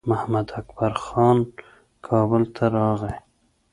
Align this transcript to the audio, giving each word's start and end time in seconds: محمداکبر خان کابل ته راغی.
محمداکبر 0.09 0.93
خان 1.05 1.37
کابل 2.05 2.43
ته 2.55 2.65
راغی. 2.75 3.15